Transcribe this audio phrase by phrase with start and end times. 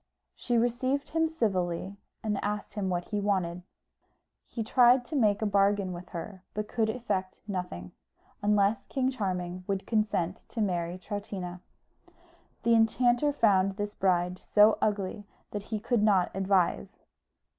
[0.33, 3.61] She received him civilly, and asked him what he wanted.
[4.47, 7.91] He tried to make a bargain with her but could effect nothing,
[8.41, 11.61] unless King Charming would consent to marry Troutina.
[12.63, 17.03] The enchanter found this bride so ugly that he could not advise.